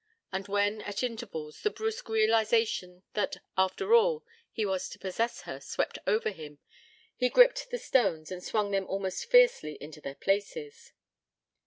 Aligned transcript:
And 0.31 0.47
when, 0.47 0.81
at 0.81 1.03
intervals, 1.03 1.61
the 1.61 1.69
brusque 1.69 2.09
realization 2.09 3.03
that, 3.13 3.37
after 3.55 3.93
all, 3.93 4.25
he 4.51 4.65
was 4.65 4.89
to 4.89 4.97
possess 4.97 5.41
her 5.41 5.59
swept 5.59 5.99
over 6.07 6.31
him, 6.31 6.57
he 7.15 7.29
gripped 7.29 7.69
the 7.69 7.77
stones, 7.77 8.31
and 8.31 8.43
swung 8.43 8.71
them 8.71 8.87
almost 8.87 9.29
fiercely 9.29 9.77
into 9.79 10.01
their 10.01 10.15
places. 10.15 10.93